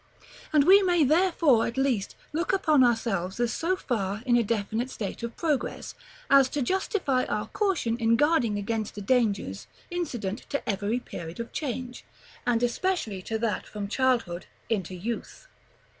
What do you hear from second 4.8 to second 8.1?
state of progress, as to justify our caution